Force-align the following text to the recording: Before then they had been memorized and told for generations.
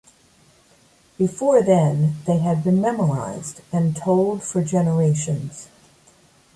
Before 1.19 1.61
then 1.61 2.15
they 2.25 2.39
had 2.39 2.63
been 2.63 2.81
memorized 2.81 3.61
and 3.71 3.95
told 3.95 4.41
for 4.41 4.63
generations. 4.63 5.67